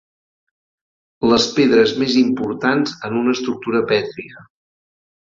[1.31, 4.47] Les pedres més importants en una estructura pètria.